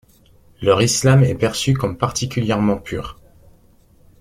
Leur 0.63 0.81
islam 0.81 1.23
est 1.23 1.35
perçu 1.35 1.75
comme 1.75 1.95
particulièrement 1.95 2.79
pur. 2.79 3.19